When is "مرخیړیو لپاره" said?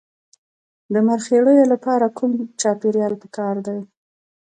1.07-2.05